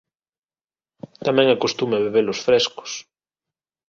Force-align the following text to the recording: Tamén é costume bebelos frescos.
Tamén 1.25 1.47
é 1.55 1.61
costume 1.63 2.03
bebelos 2.05 2.39
frescos. 2.47 2.91